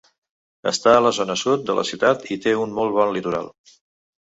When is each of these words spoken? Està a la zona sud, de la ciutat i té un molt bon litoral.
Està 0.71 0.93
a 0.99 1.03
la 1.07 1.11
zona 1.17 1.35
sud, 1.43 1.61
de 1.67 1.77
la 1.81 1.85
ciutat 1.91 2.27
i 2.37 2.39
té 2.47 2.57
un 2.65 2.75
molt 2.81 2.99
bon 2.99 3.17
litoral. 3.21 3.55